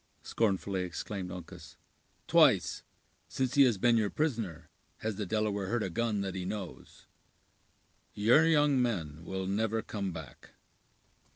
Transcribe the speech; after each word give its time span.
scornfully 0.23 0.81
exclaimed 0.81 1.29
Uncas; 1.31 1.77
"twice, 2.27 2.81
since 3.27 3.53
he 3.53 3.61
has 3.65 3.77
been 3.77 3.97
your 3.97 4.09
prisoner, 4.09 4.67
has 5.01 5.15
the 5.17 5.27
Delaware 5.27 5.67
heard 5.67 5.83
a 5.83 5.91
gun 5.91 6.21
that 6.21 6.33
he 6.33 6.43
knows. 6.43 7.05
Your 8.15 8.47
young 8.47 8.81
men 8.81 9.23
will 9.23 9.45
never 9.45 9.83
come 9.83 10.11
back!" 10.11 10.53